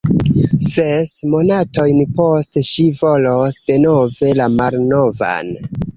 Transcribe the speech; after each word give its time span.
Ses 0.69 1.11
monatojn 1.33 2.01
poste 2.19 2.65
ŝi 2.69 2.87
volos 3.03 3.61
denove 3.73 4.33
la 4.41 4.49
malnovan. 4.59 5.55